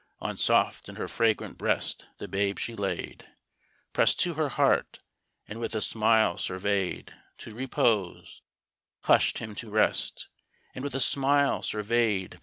[0.17, 3.27] on Soft in her fragrant breast the babe she laid,
[3.93, 4.97] Prest to her heart,
[5.47, 8.41] and with a smile survey'd; to repose
[9.03, 10.29] Hush'd him to rest,
[10.73, 12.39] and with a smile survey'd.